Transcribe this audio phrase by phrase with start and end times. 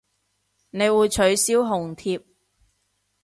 [0.71, 2.23] 你會取消紅帖